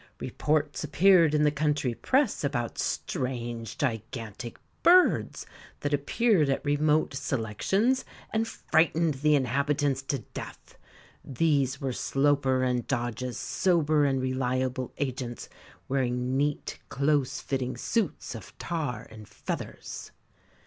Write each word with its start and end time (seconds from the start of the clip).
Reports 0.19 0.83
appeared 0.83 1.35
in 1.35 1.43
the 1.43 1.51
country 1.51 1.93
press 1.93 2.43
about 2.43 2.79
strange, 2.79 3.77
gigantic 3.77 4.57
birds 4.81 5.45
that 5.81 5.93
appeared 5.93 6.49
at 6.49 6.65
remote 6.65 7.13
selections 7.13 8.03
and 8.33 8.47
frightened 8.47 9.13
the 9.13 9.35
inhabitants 9.35 10.01
to 10.01 10.17
death 10.33 10.75
these 11.23 11.79
were 11.79 11.93
Sloper 11.93 12.63
and 12.63 12.87
Dodge's 12.87 13.37
sober 13.37 14.03
and 14.03 14.19
reliable 14.19 14.91
agents, 14.97 15.47
wearing 15.87 16.35
neat, 16.35 16.79
close 16.89 17.39
fitting 17.39 17.77
suits 17.77 18.33
of 18.33 18.57
tar 18.57 19.07
and 19.11 19.27
feathers. 19.29 20.09